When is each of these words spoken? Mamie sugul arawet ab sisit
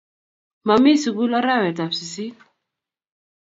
Mamie 0.67 0.95
sugul 1.03 1.31
arawet 1.39 1.79
ab 1.83 1.91
sisit 1.97 2.37